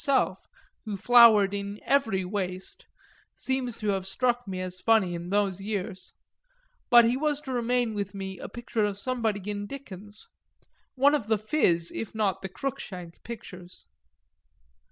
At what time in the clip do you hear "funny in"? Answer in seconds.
4.79-5.29